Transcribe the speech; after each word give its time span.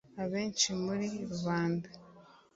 abenshi 0.23 0.67
muri 0.83 1.07
rubanda 1.29 1.89